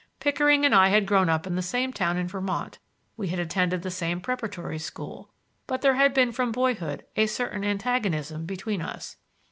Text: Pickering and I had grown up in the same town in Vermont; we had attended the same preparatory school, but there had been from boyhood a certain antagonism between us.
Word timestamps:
Pickering 0.19 0.65
and 0.65 0.73
I 0.73 0.87
had 0.87 1.05
grown 1.05 1.29
up 1.29 1.45
in 1.45 1.53
the 1.53 1.61
same 1.61 1.93
town 1.93 2.17
in 2.17 2.27
Vermont; 2.27 2.79
we 3.17 3.27
had 3.27 3.37
attended 3.37 3.83
the 3.83 3.91
same 3.91 4.19
preparatory 4.19 4.79
school, 4.79 5.31
but 5.67 5.81
there 5.81 5.93
had 5.93 6.11
been 6.11 6.31
from 6.31 6.51
boyhood 6.51 7.05
a 7.15 7.27
certain 7.27 7.63
antagonism 7.63 8.47
between 8.47 8.81
us. 8.81 9.17